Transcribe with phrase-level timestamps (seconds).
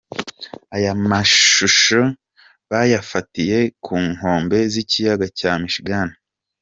[0.75, 2.01] Aya mashusho
[2.69, 6.09] bayafatiye ku nkombe z’ikiyaga cya Michigan.